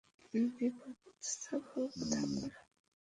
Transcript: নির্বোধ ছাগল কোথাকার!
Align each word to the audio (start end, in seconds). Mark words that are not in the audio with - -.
নির্বোধ 0.33 0.99
ছাগল 1.35 1.83
কোথাকার! 1.93 2.51